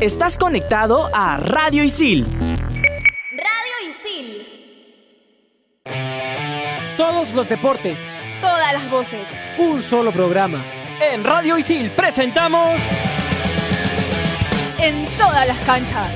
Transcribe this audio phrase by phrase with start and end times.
[0.00, 2.24] Estás conectado a Radio Isil.
[2.30, 4.46] Radio Isil.
[6.96, 7.98] Todos los deportes.
[8.40, 9.26] Todas las voces.
[9.58, 10.64] Un solo programa.
[11.02, 12.80] En Radio Isil presentamos...
[14.78, 16.08] En todas las canchas.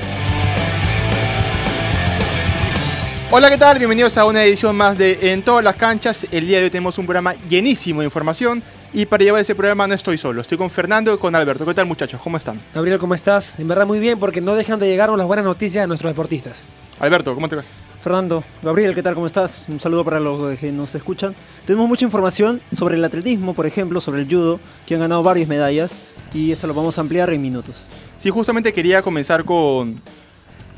[3.29, 3.77] Hola, ¿qué tal?
[3.77, 6.25] Bienvenidos a una edición más de En todas las canchas.
[6.31, 8.63] El día de hoy tenemos un programa llenísimo de información
[8.95, 11.65] y para llevar ese programa no estoy solo, estoy con Fernando y con Alberto.
[11.65, 12.21] ¿Qué tal muchachos?
[12.23, 12.61] ¿Cómo están?
[12.73, 13.59] Gabriel, ¿cómo estás?
[13.59, 16.63] En verdad muy bien porque no dejan de llegarnos las buenas noticias a nuestros deportistas.
[16.99, 17.73] Alberto, ¿cómo te vas?
[17.99, 19.13] Fernando, Gabriel, ¿qué tal?
[19.13, 19.65] ¿Cómo estás?
[19.67, 21.35] Un saludo para los que nos escuchan.
[21.65, 25.49] Tenemos mucha información sobre el atletismo, por ejemplo, sobre el judo, que han ganado varias
[25.49, 25.93] medallas
[26.33, 27.87] y eso lo vamos a ampliar en minutos.
[28.17, 30.01] Sí, justamente quería comenzar con,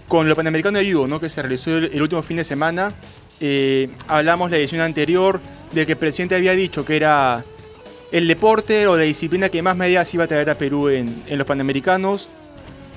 [0.07, 1.19] con lo panamericano de judo, ¿no?
[1.19, 2.95] que se realizó el, el último fin de semana.
[3.39, 5.39] Eh, hablamos la edición anterior
[5.71, 7.45] de que el presidente había dicho que era
[8.11, 11.37] el deporte o la disciplina que más medallas iba a traer a Perú en, en
[11.37, 12.29] los Panamericanos.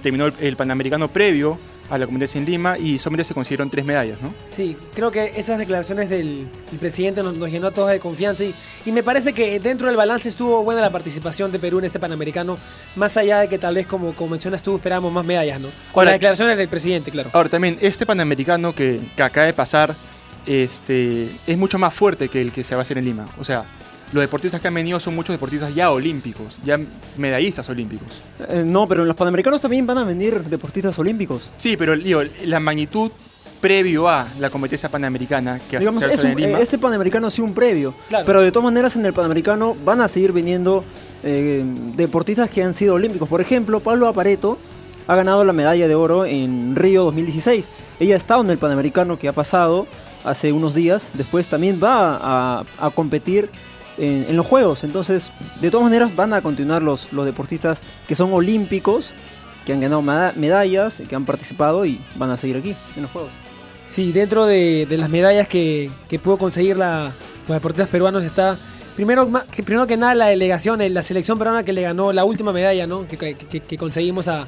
[0.03, 1.59] Terminó el, el, Panamericano previo
[1.91, 4.33] a la competencia en Lima y solamente se consiguieron tres medallas, ¿no?
[4.51, 8.55] Sí, creo que esas declaraciones del, presidente nos, nos, llenó a todos de confianza y,
[8.87, 11.99] y, me parece que dentro del balance estuvo buena la participación de Perú en este
[11.99, 12.57] Panamericano,
[12.95, 15.69] más allá de que tal vez como, como mencionas tú esperábamos más medallas, ¿no?
[15.93, 17.31] Con ahora, las declaraciones del presidente, claro.
[17.33, 19.95] Ahora también, este Panamericano que, que acaba de pasar
[20.47, 23.29] este, es mucho más fuerte que el que se va a hacer en Lima.
[23.39, 23.65] O sea,
[24.13, 26.79] los deportistas que han venido son muchos deportistas ya olímpicos, ya
[27.17, 28.23] medallistas olímpicos.
[28.49, 31.53] Eh, no, pero en los Panamericanos también van a venir deportistas olímpicos.
[31.57, 33.13] Sí, pero digo, la magnitud
[33.61, 36.61] previo a la competencia panamericana que Digamos, es un, en Lima.
[36.61, 38.25] Este Panamericano ha sido un previo, claro.
[38.27, 40.85] pero de todas maneras en el Panamericano van a seguir viniendo
[41.23, 41.63] eh,
[41.95, 43.29] deportistas que han sido olímpicos.
[43.29, 44.59] Por ejemplo, Pablo Apareto
[45.07, 47.69] ha ganado la medalla de oro en Río 2016.
[48.01, 49.87] Ella ha estado en el Panamericano que ha pasado
[50.25, 51.11] hace unos días.
[51.15, 53.51] Después también va a, a competir
[54.01, 54.83] en, los Juegos.
[54.85, 59.15] Entonces, de todas maneras, van a continuar los, los deportistas que son olímpicos,
[59.65, 63.31] que han ganado medallas, que han participado y van a seguir aquí en los Juegos.
[63.87, 67.13] Sí, dentro de, las medallas que, que pudo conseguir los
[67.49, 68.57] deportistas peruanos está
[68.97, 72.53] Primero, que, primero que nada la delegación, la selección peruana que le ganó la última
[72.53, 73.07] medalla ¿no?
[73.07, 74.47] que, que, conseguimos a,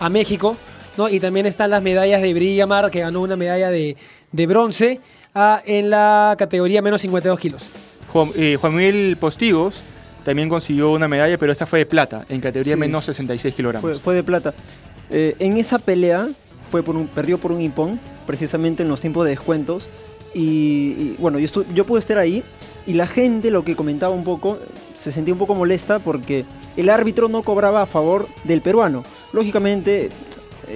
[0.00, 0.56] a, México.
[0.96, 1.08] ¿no?
[1.08, 3.96] Y también están las medallas de Brillamar, que ganó una medalla de,
[4.32, 5.00] de bronce
[5.34, 7.68] a, en la categoría menos 52 kilos.
[8.12, 9.82] Juan, eh, Juan Miguel Postigos
[10.24, 12.80] también consiguió una medalla, pero esta fue de plata, en categoría sí.
[12.80, 13.90] menos 66 kilogramos.
[13.90, 14.54] Fue, fue de plata.
[15.10, 16.28] Eh, en esa pelea
[16.70, 19.88] fue por un, perdió por un impón, precisamente en los tiempos de descuentos.
[20.34, 22.42] Y, y bueno, yo, yo pude estar ahí
[22.86, 24.58] y la gente lo que comentaba un poco
[24.94, 26.44] se sentía un poco molesta porque
[26.76, 29.04] el árbitro no cobraba a favor del peruano.
[29.32, 30.10] Lógicamente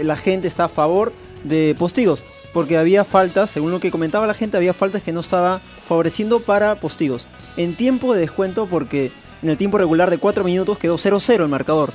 [0.03, 1.12] la gente está a favor
[1.44, 2.24] de Postigos
[2.56, 6.40] porque había faltas, según lo que comentaba la gente, había faltas que no estaba favoreciendo
[6.40, 7.26] para Postigos.
[7.58, 9.12] En tiempo de descuento porque
[9.42, 11.92] en el tiempo regular de 4 minutos quedó 0-0 el marcador.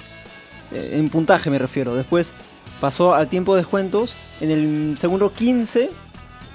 [0.72, 1.96] Eh, en puntaje me refiero.
[1.96, 2.36] Después
[2.80, 4.16] pasó al tiempo de descuentos.
[4.40, 5.90] En el segundo 15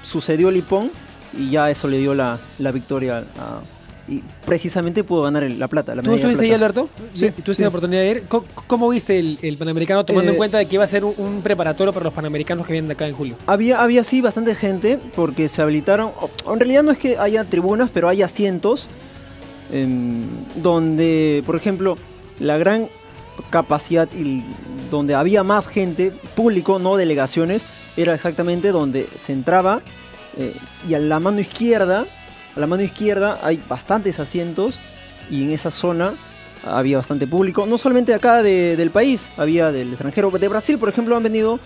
[0.02, 0.92] sucedió el hipón
[1.36, 3.60] y ya eso le dio la, la victoria a,
[4.08, 5.94] y precisamente pudo ganar el, la plata.
[5.94, 6.88] La ¿Tú estuviste ahí, Alberto?
[7.12, 7.30] Sí.
[7.30, 8.22] ¿Tú tuviste la oportunidad de ir?
[8.28, 11.04] ¿Cómo, cómo viste el, el, Panamericano tomando eh, en cuenta de que iba a ser
[11.04, 13.36] un, un, preparatorio para los Panamericanos que vienen de acá en julio?
[13.46, 16.12] Había, había sí bastante gente porque se habilitaron,
[16.50, 18.88] en realidad no es que haya tribunas, pero hay asientos
[19.72, 19.86] eh,
[20.54, 21.96] donde, por ejemplo,
[22.38, 22.88] la gran
[23.50, 24.44] capacidad y
[24.90, 29.82] donde había más gente, público, no delegaciones, era exactamente donde se entraba
[30.36, 30.54] eh,
[30.88, 32.06] y a la mano izquierda
[32.56, 34.80] a la mano izquierda hay bastantes asientos
[35.30, 36.14] y en esa zona
[36.64, 40.30] había bastante público, no solamente acá de, del país, había del extranjero.
[40.30, 41.60] De Brasil, por ejemplo, han venido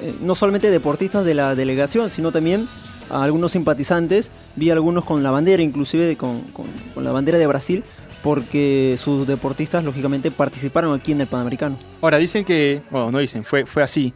[0.00, 2.68] eh, no solamente deportistas de la delegación, sino también
[3.10, 4.30] algunos simpatizantes.
[4.54, 7.82] Vi algunos con la bandera, inclusive con, con, con la bandera de Brasil,
[8.22, 11.76] porque sus deportistas, lógicamente, participaron aquí en el Panamericano.
[12.00, 14.14] Ahora, dicen que, bueno, no dicen, fue, fue así,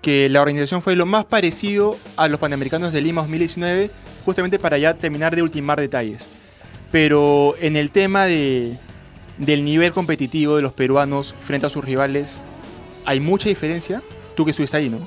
[0.00, 3.90] que la organización fue lo más parecido a los Panamericanos de Lima 2019
[4.26, 6.28] justamente para ya terminar de ultimar detalles.
[6.90, 8.76] Pero en el tema de,
[9.38, 12.40] del nivel competitivo de los peruanos frente a sus rivales,
[13.04, 14.02] ¿hay mucha diferencia?
[14.34, 14.98] Tú que estuviste ahí, ¿no?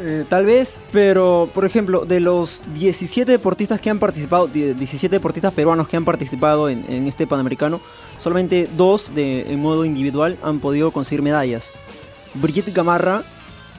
[0.00, 5.54] Eh, tal vez, pero por ejemplo, de los 17 deportistas que han participado, 17 deportistas
[5.54, 7.80] peruanos que han participado en, este Panamericano,
[8.18, 11.70] solamente dos de, en modo individual han podido conseguir medallas.
[12.34, 13.22] Brigitte Gamarra,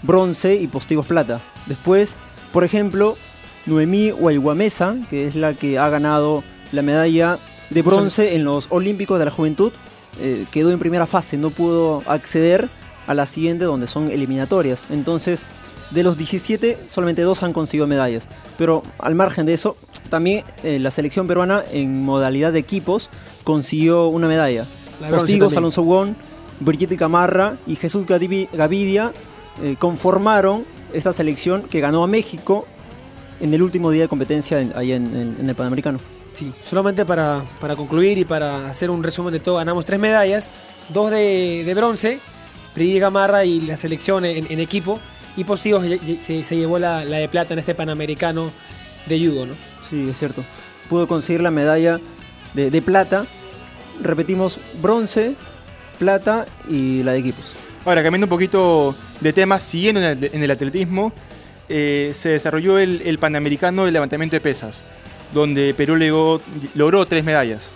[0.01, 1.41] bronce y Postigos plata.
[1.65, 2.17] Después,
[2.53, 3.17] por ejemplo,
[3.65, 7.37] Noemí Guayguamesa, que es la que ha ganado la medalla
[7.69, 9.71] de bronce en los Olímpicos de la Juventud,
[10.19, 12.69] eh, quedó en primera fase, no pudo acceder
[13.07, 14.87] a la siguiente donde son eliminatorias.
[14.91, 15.45] Entonces,
[15.91, 18.27] de los 17, solamente dos han conseguido medallas.
[18.57, 19.75] Pero al margen de eso,
[20.09, 23.09] también eh, la selección peruana en modalidad de equipos
[23.43, 24.65] consiguió una medalla.
[25.09, 25.83] Postigos, Alonso
[26.59, 29.11] Brigitte Gamarra y Jesús Gavidia
[29.63, 32.67] eh, conformaron esta selección que ganó a México
[33.41, 35.99] en el último día de competencia en- ahí en, en- en el Panamericano.
[36.33, 40.49] Sí, solamente para, para concluir y para hacer un resumen de todo, ganamos tres medallas,
[40.89, 42.19] dos de, de bronce,
[42.75, 44.99] Brigitte Gamarra y la selección en, en equipo,
[45.35, 45.83] y Postigos
[46.19, 48.51] se, se llevó la, la de plata en este Panamericano
[49.07, 49.53] de judo, ¿no?
[49.87, 50.43] Sí, es cierto.
[50.89, 51.99] Pudo conseguir la medalla
[52.53, 53.25] de, de plata.
[54.01, 55.35] Repetimos, bronce,
[55.99, 57.55] plata y la de equipos.
[57.85, 61.11] Ahora, cambiando un poquito de tema, siguiendo en el, en el atletismo,
[61.71, 64.83] eh, se desarrolló el, Panamericano de levantamiento de pesas,
[65.33, 65.95] donde Perú
[66.75, 67.71] logró tres medallas.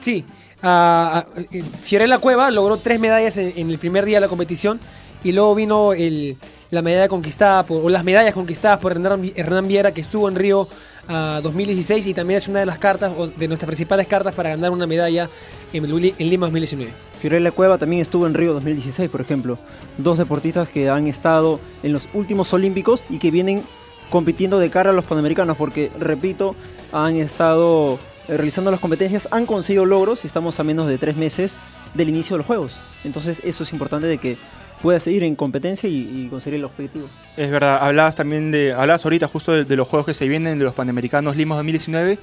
[0.00, 0.24] Sí,
[0.62, 4.80] ah, ah, eh, Fiorella Cueva logró tres medallas en, el primer día de la competición
[5.22, 6.36] y luego vino el,
[6.70, 10.68] la medalla conquistada o las medallas conquistadas por Hernán, Hernán Viera que estuvo en Río
[11.10, 14.50] ah, 2016 y también es una de las cartas o de nuestras principales cartas para
[14.50, 15.28] ganar una medalla
[15.72, 16.92] en, en Lima 2019.
[17.18, 19.58] Fiorella Cueva también estuvo en Río 2016, por ejemplo.
[19.98, 23.62] Dos deportistas que han estado en los últimos Olímpicos y que vienen
[24.08, 26.54] compitiendo de cara a los Panamericanos, porque, repito,
[26.92, 27.98] han estado
[28.28, 31.56] eh, realizando las competencias, han conseguido logros y estamos a menos de tres meses
[31.94, 32.78] del inicio de los Juegos.
[33.04, 34.36] Entonces eso es importante de que
[34.80, 37.06] pueda seguir en competencia y, y conseguir el objetivo.
[37.36, 40.58] Es verdad, hablabas también de, hablabas ahorita justo de, de los juegos que se vienen,
[40.58, 42.18] de los Panamericanos Lima 2019,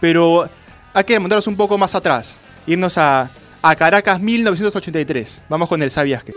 [0.00, 0.48] pero
[0.92, 3.30] hay que remontarnos un poco más atrás, irnos a,
[3.62, 5.42] a Caracas 1983.
[5.48, 6.32] Vamos con el ¿Sabías qué?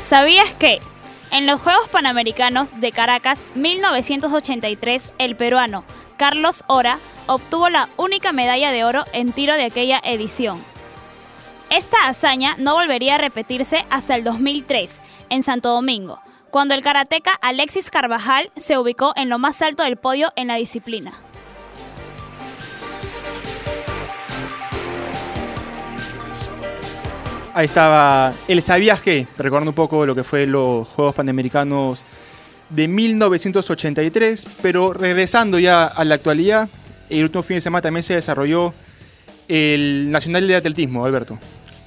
[0.00, 0.80] ¿Sabías que?
[1.30, 5.84] En los Juegos Panamericanos de Caracas 1983, el peruano
[6.16, 6.98] Carlos Ora
[7.28, 10.60] obtuvo la única medalla de oro en tiro de aquella edición.
[11.70, 14.98] Esta hazaña no volvería a repetirse hasta el 2003,
[15.28, 16.20] en Santo Domingo,
[16.50, 20.56] cuando el karateca Alexis Carvajal se ubicó en lo más alto del podio en la
[20.56, 21.20] disciplina.
[27.52, 29.26] Ahí estaba el ¿Sabías qué?
[29.36, 32.04] Recordando un poco lo que fue los Juegos Panamericanos
[32.70, 36.68] de 1983, pero regresando ya a la actualidad,
[37.10, 38.72] el último fin de semana también se desarrolló
[39.48, 41.38] el Nacional de Atletismo, Alberto.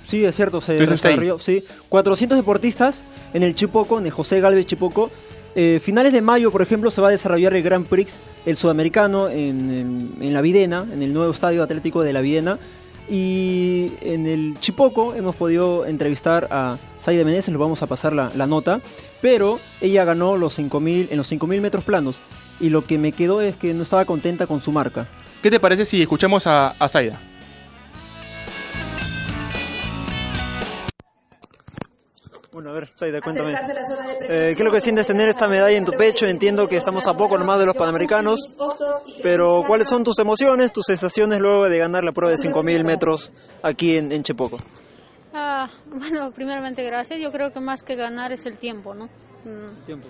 [0.08, 0.74] Sí, es cierto, se
[1.14, 1.40] desarrolló.
[1.40, 3.04] Sí, 400 deportistas
[3.34, 5.10] en el Chipoco, en el José Galvez Chipoco.
[5.56, 9.30] Eh, finales de mayo, por ejemplo, se va a desarrollar el Grand Prix, el sudamericano,
[9.30, 12.58] en, en- en La Videna, en el nuevo estadio atlético de La Videna.
[13.10, 18.32] Y en el Chipoco hemos podido entrevistar a Saida Meneses, les vamos a pasar la,
[18.36, 18.80] la nota.
[19.22, 22.20] Pero ella ganó los 5000, en los 5000 metros planos.
[22.60, 25.08] Y lo que me quedó es que no estaba contenta con su marca.
[25.42, 27.20] ¿Qué te parece si escuchamos a, a Zaida?
[32.54, 33.54] Bueno, a ver, Saida, cuéntame.
[33.54, 36.28] Eh, ¿Qué es lo que sientes tener esta medalla en tu pecho?
[36.28, 38.40] Entiendo que estamos a poco nomás de los Panamericanos,
[39.24, 43.32] pero ¿cuáles son tus emociones, tus sensaciones luego de ganar la prueba de 5.000 metros
[43.64, 44.58] aquí en, en Chepoco?
[45.34, 47.20] Ah, bueno, primeramente gracias.
[47.20, 49.06] Yo creo que más que ganar es el tiempo, ¿no?
[49.46, 49.86] Mm.
[49.86, 50.08] Tiempo.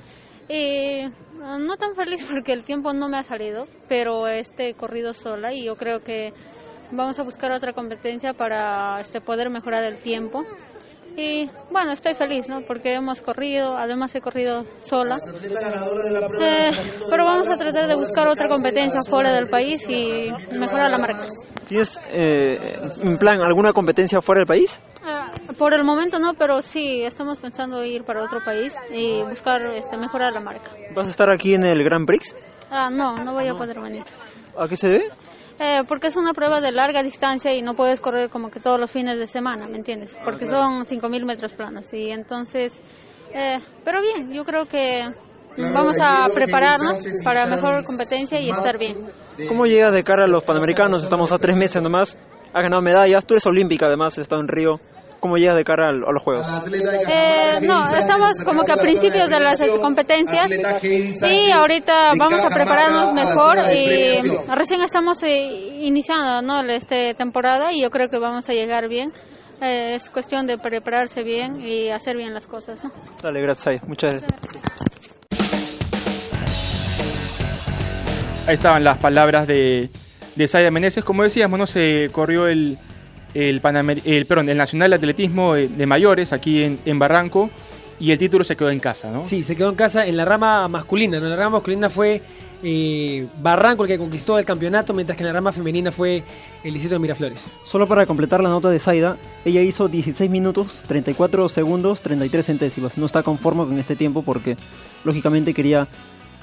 [0.50, 5.54] Eh, no tan feliz porque el tiempo no me ha salido, pero este corrido sola
[5.54, 6.34] y yo creo que
[6.92, 10.44] vamos a buscar otra competencia para este poder mejorar el tiempo.
[11.18, 12.62] Y bueno, estoy feliz, ¿no?
[12.62, 15.18] Porque hemos corrido, además he corrido sola.
[16.42, 16.70] Eh,
[17.10, 21.26] pero vamos a tratar de buscar otra competencia fuera del país y mejorar la marca.
[21.68, 24.80] ¿Tienes eh, en plan alguna competencia fuera del país?
[25.04, 25.28] Ah,
[25.58, 29.98] por el momento no, pero sí, estamos pensando ir para otro país y buscar este,
[29.98, 30.72] mejorar la marca.
[30.96, 32.36] ¿Vas a estar aquí en el Grand Prix?
[32.70, 34.04] Ah, no, no voy a poder venir.
[34.58, 35.06] ¿A qué se debe?
[35.60, 38.80] Eh, porque es una prueba de larga distancia y no puedes correr como que todos
[38.80, 40.18] los fines de semana, ¿me entiendes?
[40.26, 42.82] Porque son 5.000 metros planos y entonces...
[43.34, 45.06] eh, pero bien, yo creo que
[45.74, 48.98] vamos a prepararnos para mejor competencia y estar bien.
[49.48, 51.04] ¿Cómo llegas de cara a los Panamericanos?
[51.04, 52.18] Estamos a tres meses nomás.
[52.54, 54.80] Has ganado medallas, tú eres olímpica además, has estado en Río.
[55.22, 56.48] ¿Cómo llegas de cara a los Juegos?
[57.08, 63.14] Eh, no, estamos como que a principios de las competencias y ahorita vamos a prepararnos
[63.14, 64.18] mejor y
[64.52, 66.64] recién estamos eh, iniciando ¿no?
[66.64, 69.14] la este, temporada y yo creo que vamos a llegar bien.
[69.62, 72.84] Eh, es cuestión de prepararse bien y hacer bien las cosas.
[72.84, 72.92] ¿no?
[73.22, 73.82] Dale, gracias, Saida.
[73.86, 74.42] Muchas gracias.
[78.48, 79.92] Ahí estaban las palabras de,
[80.36, 81.04] de Zaida Meneses.
[81.04, 81.68] Como decíamos, ¿no?
[81.68, 82.80] se corrió el,
[83.34, 87.50] el, Panamer- el, perdón, el Nacional de Atletismo de, de Mayores aquí en, en Barranco
[88.00, 89.24] y el título se quedó en casa, ¿no?
[89.24, 91.18] Sí, se quedó en casa en la rama masculina.
[91.18, 92.22] En la rama masculina fue
[92.64, 96.24] eh, Barranco el que conquistó el campeonato, mientras que en la rama femenina fue
[96.64, 97.46] el distrito de Miraflores.
[97.64, 102.98] Solo para completar la nota de Zaida, ella hizo 16 minutos, 34 segundos, 33 centésimas.
[102.98, 104.58] No está conforme con este tiempo porque
[105.04, 105.88] lógicamente quería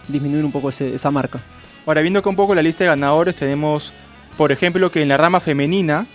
[0.07, 1.40] disminuir un poco ese- esa marca.
[1.87, 3.92] Ahora, viendo acá un poco la lista de ganadores, tenemos,
[4.37, 6.07] por ejemplo, que en la rama femenina,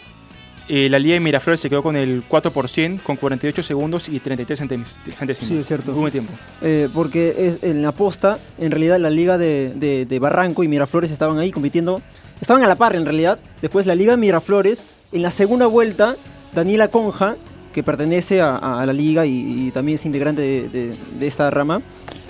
[0.70, 4.60] eh, la Liga de Miraflores se quedó con el 4%, con 48 segundos y 33
[4.60, 5.00] centésimos.
[5.16, 5.50] centésimos.
[5.50, 5.92] Sí, es cierto.
[5.94, 6.32] Muy tiempo.
[6.62, 10.68] Eh, porque es- en la posta, en realidad la liga de, de- de Barranco y
[10.68, 12.02] Miraflores estaban ahí compitiendo,
[12.40, 13.40] estaban a la par en realidad.
[13.62, 16.16] Después la liga de Miraflores, en la segunda vuelta,
[16.54, 17.36] Daniela Conja,
[17.74, 20.96] que pertenece a, a la liga y, y también es integrante de,
[21.28, 21.82] esta rama,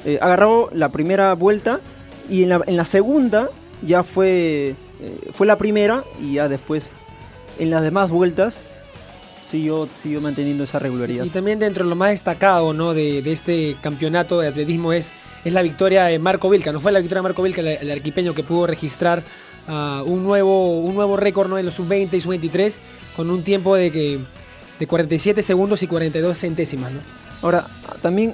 [0.06, 1.82] eh, agarró la primera vuelta
[2.30, 3.48] y en la, en la segunda
[3.86, 4.76] ya fue,
[5.34, 6.92] fue la primera y ya después
[7.60, 8.62] en las demás vueltas
[9.54, 11.26] siguió, siguió manteniendo esa regularidad.
[11.26, 12.94] Y también dentro de lo más destacado ¿no?
[12.94, 15.12] de, de este campeonato de atletismo es,
[15.46, 16.72] es la victoria de Marco Vilca.
[16.72, 19.24] No fue la victoria de Marco Vilca, el, el arquipeño que pudo registrar
[19.68, 21.58] ah, un nuevo, un nuevo récord ¿no?
[21.60, 22.80] en los sub-20 y sub-23
[23.16, 24.20] con un tiempo de, que,
[24.80, 26.92] de 47 segundos y 42 centésimas.
[26.92, 27.00] ¿no?
[27.44, 27.68] Ahora,
[28.02, 28.34] también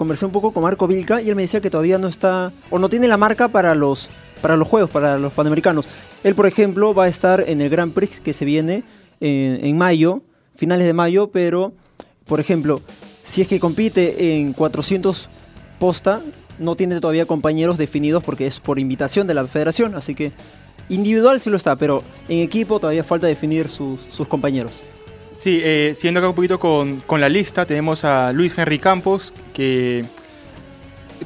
[0.00, 2.78] conversé un poco con Marco Vilca y él me decía que todavía no está, o
[2.78, 4.08] no tiene la marca para los,
[4.40, 5.84] para los Juegos, para los Panamericanos.
[6.24, 8.82] Él, por ejemplo, va a estar en el Grand Prix que se viene
[9.20, 10.22] en, mayo,
[10.56, 11.74] finales de mayo, pero,
[12.24, 12.80] por ejemplo,
[13.24, 15.28] si es que compite en 400
[15.78, 16.22] posta,
[16.58, 20.32] no tiene todavía compañeros definidos porque es por invitación de la federación, así que
[20.88, 24.72] individual sí lo está, pero en equipo todavía falta definir sus, sus compañeros.
[25.40, 29.32] Sí, eh, siguiendo acá un poquito con, con la lista, tenemos a Luis Henry Campos,
[29.54, 30.04] que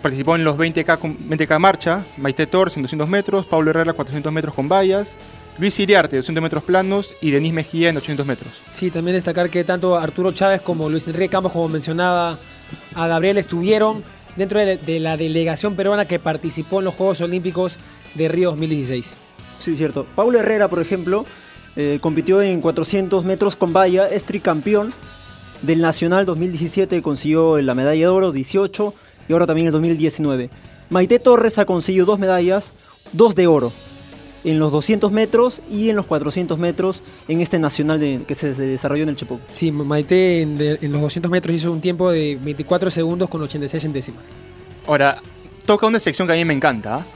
[0.01, 4.33] participó en los 20K, con- 20K marcha, Maite Torres en 200 metros, Pablo Herrera 400
[4.33, 5.17] metros con vallas,
[5.59, 8.61] Luis Iriarte 200 metros planos y Denis Mejía en 800 metros.
[8.73, 12.39] Sí, también destacar que tanto Arturo Chávez como Luis Enrique Campos, como mencionaba
[12.95, 14.05] a Gabriel, estuvieron
[14.37, 17.79] dentro de, de la delegación peruana que participó en los Juegos Olímpicos
[18.15, 19.17] de Río 2016.
[19.59, 20.07] Sí, cierto.
[20.15, 21.25] Paulo Herrera, por ejemplo,
[21.77, 24.93] eh, compitió en 400 metros con valla, es tricampeón
[25.63, 28.95] del Nacional 2017, consiguió la medalla de oro 18
[29.29, 30.51] y ahora también el 2019.
[30.91, 32.73] Maite Torres ha conseguido dos medallas,
[33.13, 33.73] dos de oro,
[34.45, 38.55] en los 200 metros y en los 400 metros en este Nacional de- que se,
[38.55, 39.41] se desarrolló en el Chepó.
[39.53, 43.41] Sí, Maite en, de- en los 200 metros hizo un tiempo de 24 segundos con
[43.41, 44.23] 86 centésimas.
[44.87, 45.23] Ahora,
[45.65, 47.07] toca una sección que a mí me encanta, ¿ah?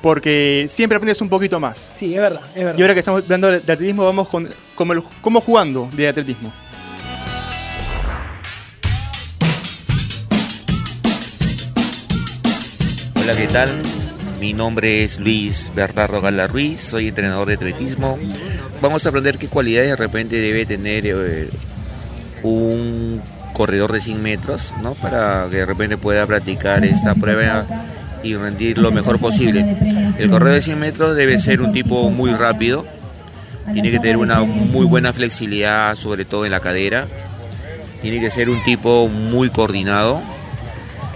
[0.00, 1.92] Porque siempre aprendes un poquito más.
[1.94, 2.78] Sí, es verdad, es verdad.
[2.78, 6.52] Y ahora que estamos hablando de atletismo, vamos con cómo, el- cómo jugando de atletismo.
[13.16, 13.68] Hola, ¿qué tal?
[14.40, 18.18] Mi nombre es Luis Bernardo Gala Ruiz, soy entrenador de atletismo.
[18.80, 21.48] Vamos a aprender qué cualidades de repente debe tener eh,
[22.42, 23.20] un
[23.52, 24.94] corredor de 100 metros, ¿no?
[24.94, 27.66] Para que de repente pueda practicar esta prueba
[28.22, 29.76] y rendir lo mejor posible.
[30.18, 32.86] El corredor de 100 metros debe ser un tipo muy rápido,
[33.72, 37.06] tiene que tener una muy buena flexibilidad, sobre todo en la cadera,
[38.02, 40.22] tiene que ser un tipo muy coordinado,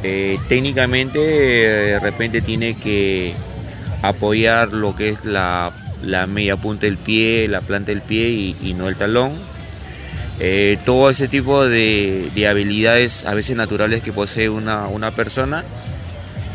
[0.03, 3.35] eh, técnicamente de repente tiene que
[4.03, 8.57] apoyar lo que es la, la media punta del pie, la planta del pie y,
[8.63, 9.33] y no el talón.
[10.41, 15.65] Eh, todo ese tipo de, de habilidades a veces naturales que posee una, una persona,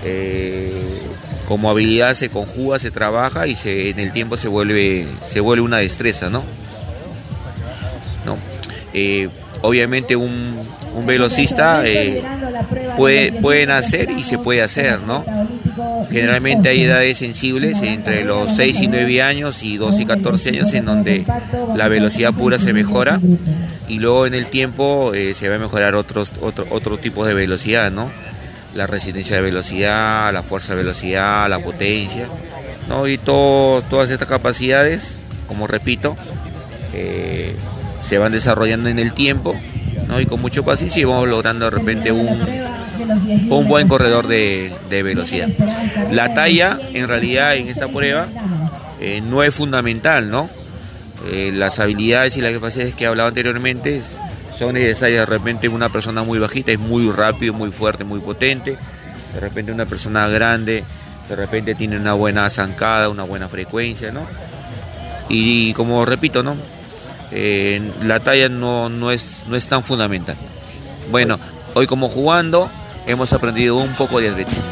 [0.04, 0.72] eh,
[1.48, 5.64] como habilidad se conjuga, se trabaja y se, en el tiempo se vuelve, se vuelve
[5.64, 6.44] una destreza, ¿no?
[8.26, 8.38] ¿No?
[8.94, 9.30] Eh,
[9.62, 10.58] obviamente un,
[10.94, 12.22] un velocista eh,
[12.98, 15.24] puede, pueden hacer y se puede hacer, ¿no?
[16.10, 20.74] Generalmente hay edades sensibles entre los 6 y 9 años y 12 y 14 años
[20.74, 21.26] en donde
[21.76, 23.20] la velocidad pura se mejora
[23.88, 27.34] y luego en el tiempo eh, se va a mejorar otros otro, otro tipo de
[27.34, 28.10] velocidad, ¿no?
[28.78, 32.28] La resistencia de velocidad, la fuerza de velocidad, la potencia,
[32.88, 33.08] ¿no?
[33.08, 35.16] Y todas estas capacidades,
[35.48, 36.16] como repito,
[36.94, 37.56] eh,
[38.08, 39.56] se van desarrollando en el tiempo,
[40.08, 40.22] ¿no?
[40.22, 42.40] Y con mucho paciencia y vamos logrando de repente un,
[43.50, 45.50] un buen corredor de, de velocidad.
[46.12, 48.28] La talla, en realidad, en esta prueba,
[49.02, 50.52] eh, no es fundamental, ¿no?
[51.32, 54.04] Eh, las habilidades y las capacidades que he hablado anteriormente
[54.58, 55.22] son necesarias.
[55.22, 58.78] De repente una persona muy bajita es muy rápido, muy fuerte, muy potente.
[59.34, 60.84] De repente una persona grande,
[61.30, 64.26] de repente tiene una buena zancada, una buena frecuencia, ¿no?
[65.30, 66.56] Y como repito, ¿no?
[67.32, 70.36] Eh, la talla no, no, es, no es tan fundamental.
[71.12, 71.40] Bueno,
[71.74, 72.70] hoy como jugando
[73.06, 74.64] hemos aprendido un poco de atletismo.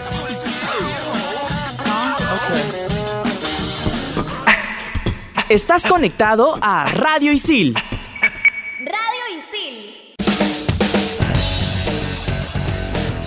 [5.49, 7.75] Estás conectado a Radio Isil.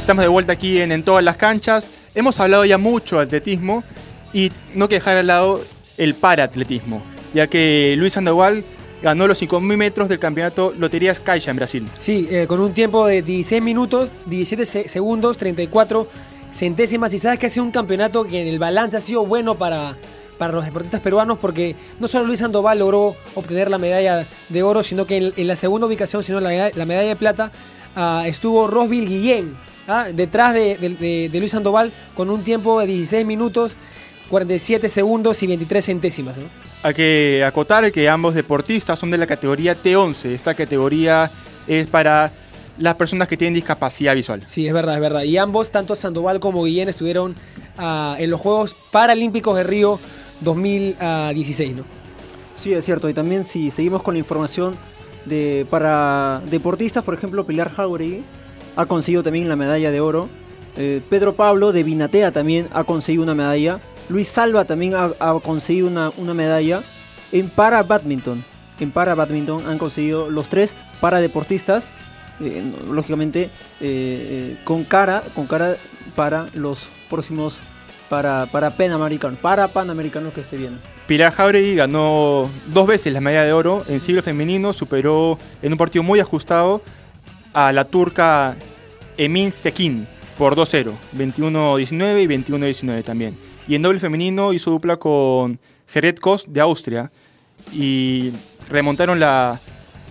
[0.08, 1.90] Estamos de vuelta aquí en, todas las canchas.
[2.14, 3.84] Hemos hablado ya mucho de atletismo
[4.32, 5.62] y no hay que dejar al lado
[5.98, 7.02] el paraatletismo,
[7.34, 8.64] ya que Luis Sandoval
[9.02, 11.86] ganó los 5.000 metros del campeonato Loterías Caixa en Brasil.
[11.98, 16.08] Sí, eh, con un tiempo de 16 minutos, 17 se- segundos, 34
[16.50, 17.12] centésimas.
[17.12, 19.94] Y sabes que ha sido un campeonato que en el balance ha sido bueno para,
[20.38, 24.82] para los deportistas peruanos porque no solo Luis Sandoval logró obtener la medalla de oro,
[24.82, 27.52] sino que en, la segunda ubicación, sino la, la medalla de plata,
[27.94, 32.78] ah, estuvo Rosville Guillén, ah, detrás de, de- de- de Luis Sandoval con un tiempo
[32.80, 33.76] de 16 minutos,
[34.30, 36.37] 47 segundos y 23 centésimas.
[36.37, 36.45] ¿no?
[36.83, 40.26] Hay que acotar que ambos deportistas son de la categoría T11.
[40.26, 41.30] Esta categoría
[41.66, 42.30] es para
[42.78, 44.42] las personas que tienen discapacidad visual.
[44.47, 45.23] Sí, es verdad, es verdad.
[45.25, 47.35] Y ambos, tanto Sandoval como Guillén, estuvieron
[47.76, 49.99] ah, en los Juegos Paralímpicos de Río
[50.42, 51.85] 2016, ¿no?
[52.57, 53.09] Sí, es cierto.
[53.09, 54.76] Y también si seguimos con la información
[55.25, 58.23] de para deportistas, por ejemplo, Pilar Jauregui
[58.78, 60.28] ha conseguido también la medalla de oro.
[60.76, 63.80] Eh, Pedro Pablo de Vinatea también ha conseguido una medalla.
[64.08, 66.82] Luis Salva también ha, conseguido una, una medalla.
[67.32, 68.44] En para badminton.
[68.78, 71.90] En para badminton han conseguido los tres para deportistas.
[72.40, 75.76] eh, lógicamente eh, con cara con cara
[76.14, 77.58] para los próximos
[78.08, 83.44] para para panamericanos para panamericanos que se vienen Pilar Jauregui ganó dos veces la medalla
[83.44, 86.80] de oro en siglo femenino, superó en un partido muy ajustado
[87.52, 88.57] a la turca
[89.17, 93.37] Emin Sekin por 2-0, 21-19 y 21-19 también.
[93.67, 97.11] Y en doble femenino hizo dupla con Gerrit Kos de Austria
[97.73, 98.33] y
[98.71, 99.61] remontaron la,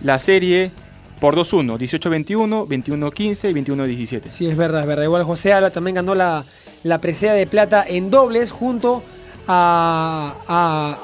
[0.03, 0.71] la serie
[1.19, 4.21] por 2-1, 18-21, 21-15 y 21-17.
[4.31, 5.03] Sí, es verdad, es verdad.
[5.03, 6.43] Igual José Alba también ganó la,
[6.83, 9.01] la presea de plata en dobles junto
[9.47, 10.97] a, a,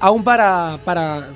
[0.00, 1.28] a un para, para,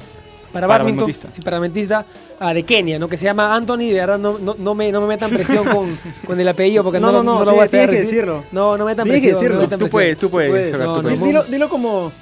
[0.53, 2.07] para badminton, sí, parabadontista,
[2.40, 3.09] ah, de Kenia, ¿no?
[3.09, 3.78] que se llama Anthony.
[3.90, 7.00] De verdad, no, no, no me, no me metan presión con, con el apellido porque
[7.00, 8.11] no, No, lo- no, no, lo voy a tienes que decir.
[8.11, 8.45] decirlo.
[8.52, 9.52] No, no me metan Tienes que presión.
[9.52, 9.78] no me decirlo.
[9.78, 9.90] Tú presión.
[9.90, 11.21] puedes, tú puedes.
[11.21, 12.12] Dilo, dilo como,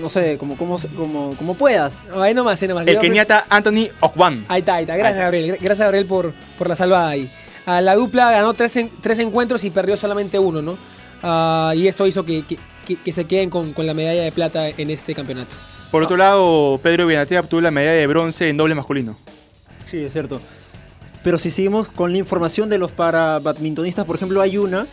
[0.00, 2.08] no sé, como, como, como, como puedas.
[2.16, 2.86] Ahí nomás, ahí nomás.
[2.86, 4.44] El keniata Anthony Okwan.
[4.48, 4.96] Ahí está, ahí está.
[4.96, 5.58] Gracias, Gabriel.
[5.60, 7.30] Gracias, Gabriel, por, por la salvada ahí.
[7.66, 10.78] Ah, la dupla ganó tres, en- tres encuentros y perdió solamente uno, ¿no?
[11.22, 14.32] Ah, y esto hizo que, que- que- que se queden con, con la medalla de
[14.32, 15.54] plata en este campeonato.
[15.90, 19.16] Por otro lado, Pedro Benatea obtuvo la medalla de bronce en doble masculino.
[19.90, 20.40] Sí, es cierto.
[21.22, 24.86] Pero si seguimos con la información de los para badmintonistas, por ejemplo, hay una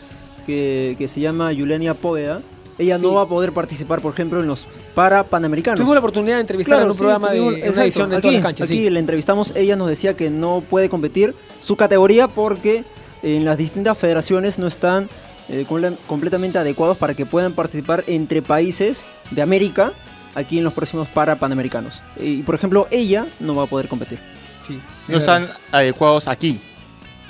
[0.46, 2.40] que, que se llama Yulenia Poveda.
[2.78, 3.04] Ella Sí.
[3.04, 5.78] no va a poder participar, por ejemplo, en los para panamericanos.
[5.78, 8.22] Tuvimos la oportunidad de entrevistarla en un sí, programa de tuvimos- una edición de aquí,
[8.22, 8.68] todas las canchas.
[8.70, 8.90] Aquí sí.
[8.90, 11.34] la entrevistamos, ella nos decía que no puede competir
[11.64, 12.84] su categoría porque
[13.24, 15.08] en las distintas federaciones no están
[15.48, 19.92] eh, comple- completamente adecuados para que puedan participar entre países de América
[20.36, 22.00] aquí en los próximos para panamericanos.
[22.20, 24.20] Y por ejemplo, ella no va a poder competir.
[24.68, 25.56] Sí, No es están verdad.
[25.72, 26.60] adecuados aquí.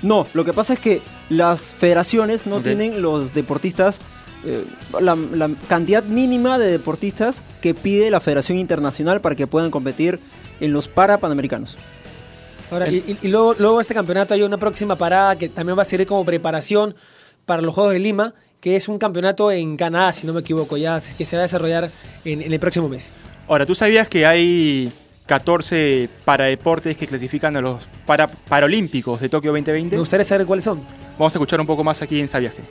[0.02, 4.00] No, lo que pasa es que las federaciones no tienen los deportistas,
[4.44, 4.64] eh,
[5.00, 10.20] la, la cantidad mínima de deportistas que pide la Federación Internacional para que puedan competir
[10.60, 11.76] en los para panamericanos.
[12.70, 15.82] Ahora, y, y- y luego, luego este campeonato hay una próxima parada que también va
[15.82, 16.94] a servir como preparación
[17.46, 20.76] para los Juegos de Lima, que es un campeonato en Canadá, si no me equivoco,
[20.76, 21.90] ya que se va a desarrollar
[22.24, 23.12] en, en el próximo mes.
[23.48, 24.92] Ahora, ¿tú sabías que hay
[25.28, 29.94] 14 paradeportes que clasifican a los para Paralímpicos de Tokio 2020?
[29.94, 30.80] Me gustaría saber cuáles son.
[31.18, 32.64] Vamos a escuchar un poco más aquí en Saviaje.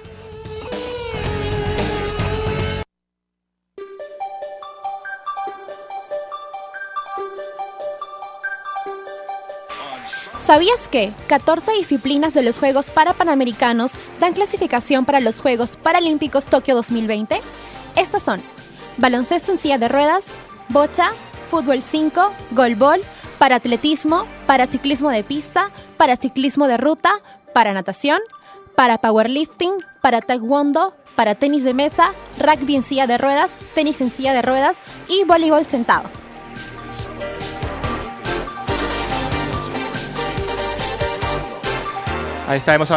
[10.37, 16.73] ¿Sabías que 14 disciplinas de los Juegos Parapanamericanos dan clasificación para los Juegos Paralímpicos Tokio
[16.73, 17.39] 2020?
[17.95, 18.41] Estas son
[18.97, 20.25] baloncesto en silla de ruedas,
[20.69, 21.11] bocha,
[21.49, 23.01] fútbol 5, golbol,
[23.37, 27.11] para atletismo, para ciclismo de pista, para ciclismo de ruta,
[27.53, 28.19] para natación,
[28.75, 34.11] para powerlifting, para taekwondo, para tenis de mesa, rugby en silla de ruedas, tenis en
[34.11, 36.09] silla de ruedas y voleibol sentado.
[42.47, 42.91] Ahí está, hemos,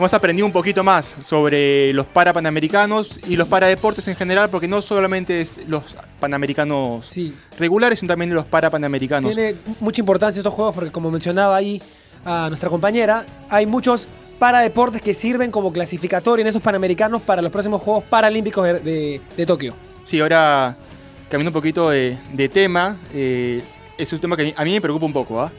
[0.00, 4.80] hemos aprendido un poquito más sobre los parapanamericanos y los paradeportes en general, porque no
[4.82, 9.34] solamente es los panamericanos Sí, regulares, sino también los parapanamericanos.
[9.34, 11.82] Tiene mucha importancia estos juegos porque como mencionaba ahí
[12.24, 14.08] a nuestra compañera, hay muchos
[14.38, 19.20] paradeportes que sirven como clasificatorio en esos panamericanos para los próximos Juegos Paralímpicos de, de-
[19.36, 19.74] de Tokio.
[20.04, 20.76] Sí, ahora
[21.28, 23.62] cambiando un poquito de, de tema, eh,
[23.98, 25.52] es un tema que a mí me preocupa un poco, ¿ah?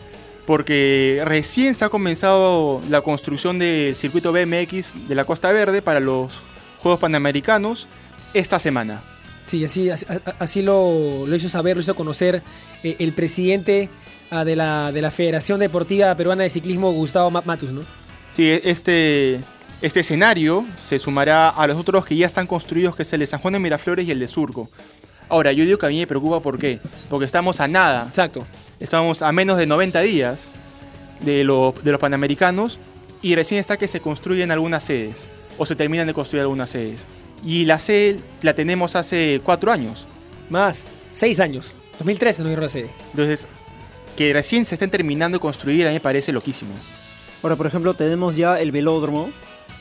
[0.51, 6.01] Porque recién se ha comenzado la construcción del circuito BMX de la Costa Verde para
[6.01, 6.41] los
[6.79, 7.87] Juegos Panamericanos
[8.33, 9.01] esta semana.
[9.45, 12.43] Sí, así, lo, lo hizo saber, lo hizo conocer
[12.83, 13.87] eh, el presidente
[14.29, 17.83] ah, de, la, de la Federación Deportiva Peruana de Ciclismo, Gustavo Ma- Matus, ¿no?
[18.31, 19.39] Sí, este,
[19.81, 23.27] este escenario se sumará a los otros que ya están construidos, que es el de
[23.27, 24.69] San Juan de Miraflores y el de Surco.
[25.29, 26.81] Ahora, yo digo que a mí me preocupa ¿por qué?
[27.09, 28.45] Porque estamos a nada, Exacto.
[28.81, 30.51] Estamos a menos de 90 días
[31.21, 32.79] de, lo- de los Panamericanos
[33.21, 35.29] y recién está que se construyen algunas sedes.
[35.57, 37.05] o se terminan de construir algunas sedes.
[37.45, 40.07] Y la sede la tenemos hace cuatro años.
[40.49, 41.75] Más, seis años.
[41.99, 42.89] 2013 no dieron la sede.
[43.11, 43.47] Entonces,
[44.15, 46.71] que recién se estén terminando de construir a mí me parece loquísimo.
[47.43, 49.29] Ahora, por ejemplo, tenemos ya el velódromo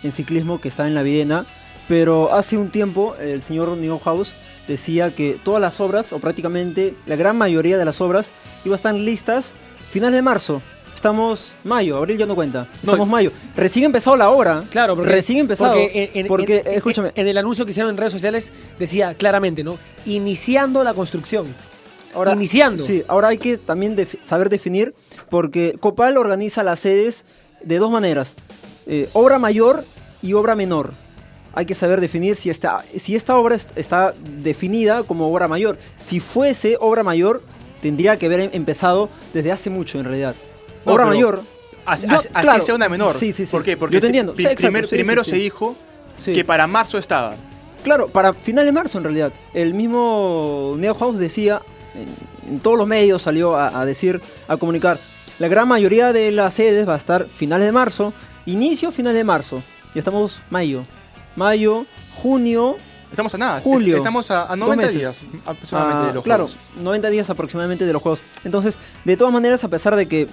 [0.03, 1.47] en ciclismo que está en la Videna,
[1.89, 4.35] pero hace un tiempo el señor Neuhaus
[4.69, 8.33] decía que todas las obras, o prácticamente la gran mayoría de las obras,
[8.65, 9.53] iban a estar listas
[9.91, 10.63] finales de marzo.
[10.95, 12.67] Estamos mayo, abril ya no cuenta.
[12.83, 13.33] No, Estamos mayo.
[13.57, 14.65] Recién empezado la obra.
[14.71, 15.73] Claro, porque, recién empezado.
[15.73, 18.53] Porque, en, en- porque, en- en- escúchame, en el anuncio que hicieron en redes sociales
[18.79, 19.79] decía claramente, ¿no?
[20.05, 21.47] Iniciando la construcción.
[22.15, 22.83] Ahora, Iniciando.
[22.83, 24.95] Sí, ahora hay que también saber definir,
[25.31, 27.25] porque Copal organiza las sedes
[27.63, 28.35] de dos maneras:
[28.87, 29.85] eh, obra mayor
[30.21, 30.91] y obra menor.
[31.55, 35.79] Hay que saber definir si esta, si esta obra est- está definida como obra mayor.
[35.97, 37.43] Si fuese obra mayor,
[37.81, 40.35] tendría que haber em- empezado desde hace mucho en realidad.
[40.87, 41.43] No, obra mayor.
[41.87, 42.63] Así, No, así- así claro.
[42.63, 43.13] sea una menor.
[43.15, 43.51] Sí, sí, sí.
[43.51, 43.77] ¿Por qué?
[43.77, 44.35] Porque Yo te se- entiendo.
[44.35, 45.75] pri- Sí, exacto, primer- sí, primero se dijo
[46.25, 47.35] que para marzo estaba.
[47.83, 49.33] Claro, para final de marzo en realidad.
[49.55, 51.63] El mismo Neuhaus decía,
[51.95, 54.99] en, en todos los medios salió a, a decir, a comunicar,
[55.39, 58.13] la gran mayoría de las sedes va a estar finales de marzo,
[58.47, 59.63] inicio final de marzo.
[59.95, 60.83] Ya estamos mayo.
[61.37, 62.77] Mayo, junio,
[63.11, 63.61] Estamos a nada.
[63.61, 63.95] Julio.
[63.95, 64.95] Est- Estamos a, a Dos 90 meses.
[64.99, 66.61] días aproximadamente Ah, de los claro, juegos.
[66.81, 68.23] 90 días aproximadamente de los juegos.
[68.45, 70.29] Entonces, de todas maneras, a pesar de que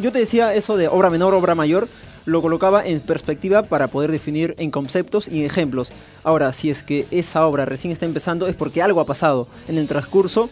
[0.00, 1.88] yo te decía eso de obra menor, obra mayor,
[2.26, 5.90] lo colocaba en perspectiva para poder definir en conceptos y ejemplos.
[6.22, 9.76] Ahora, si es que esa obra recién está empezando, es porque algo ha pasado en
[9.78, 10.48] el transcurso,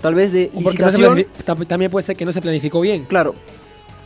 [0.00, 1.26] tal vez de no licitación.
[1.68, 3.04] también puede ser que no se planificó bien.
[3.04, 3.36] Claro,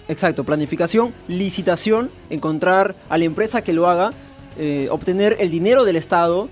[0.08, 4.10] exacto, planificación, licitación, encontrar a la empresa que lo haga,
[4.58, 6.48] eh, obtener el dinero del Estado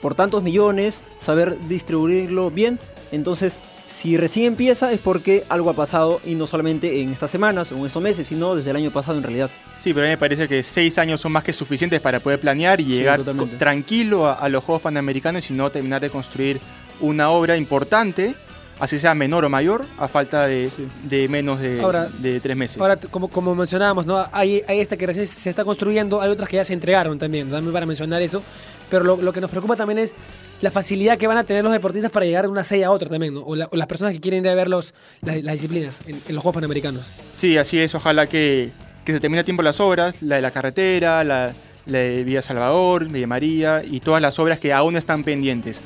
[0.00, 2.78] por tantos millones, saber distribuirlo bien.
[3.12, 7.70] Entonces, si recién empieza es porque algo ha pasado y no solamente en estas semanas
[7.72, 9.50] o en estos meses, sino desde el año pasado en realidad.
[9.78, 12.40] Sí, pero a mí me parece que seis años son más que suficientes para poder
[12.40, 13.22] planear y llegar
[13.58, 16.60] tranquilo a, a los Juegos Panamericanos y no terminar de construir
[17.00, 18.34] una obra importante,
[18.78, 20.86] así sea menor o mayor, a falta de, Sí.
[21.08, 22.80] de menos de, Ahora- de tres meses.
[22.80, 24.26] Ahora, como, como mencionábamos, ¿no?
[24.32, 27.48] Hay, hay esta que recién se está construyendo, hay otras que ya se entregaron también,
[27.50, 28.42] también para mencionar eso.
[28.90, 30.14] Pero lo, lo que nos preocupa también es
[30.60, 33.08] la facilidad que van a tener los deportistas para llegar de una sede a otra
[33.08, 33.40] también, ¿no?
[33.40, 36.16] O, la- o las personas que quieren ir a ver los, las, las disciplinas en,
[36.28, 37.10] en los Juegos Panamericanos.
[37.36, 37.94] Sí, así es.
[37.94, 38.70] Ojalá que,
[39.04, 41.52] que se termine a tiempo las obras, la de la carretera, la,
[41.86, 45.80] la de Villa Salvador, Villa María y todas las obras que aún están pendientes.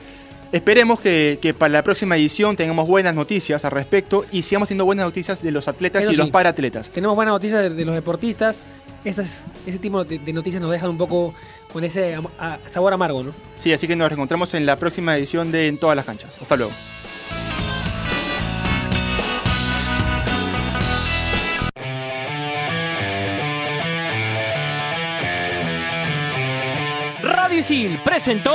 [0.53, 4.85] Esperemos que, que para la próxima edición tengamos buenas noticias al respecto y sigamos teniendo
[4.85, 6.33] buenas noticias de los atletas Eso y los sí.
[6.33, 6.91] paratletas.
[6.91, 8.67] Tenemos buenas noticias de, de los deportistas.
[9.05, 11.33] Ese tipo de, de noticias nos dejan un poco
[11.73, 13.33] con ese a- sabor amargo, ¿no?
[13.57, 16.37] Sí, así que nos reencontramos en la próxima edición de En todas las canchas.
[16.43, 16.73] Hasta luego.
[27.23, 28.55] Radio Isil presentó